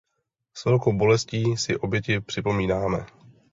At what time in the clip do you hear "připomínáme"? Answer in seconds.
2.21-3.05